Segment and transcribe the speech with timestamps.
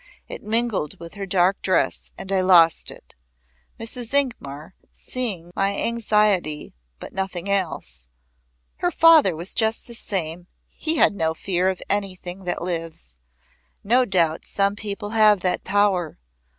[0.27, 3.13] It mingled with her dark dress and I lost it.
[3.79, 4.15] Mrs.
[4.15, 8.09] Ingmar said, seeing my anxiety but nothing else;
[8.77, 13.19] "Her father was just the same; he had no fear of anything that lives.
[13.83, 16.17] No doubt some people have that power.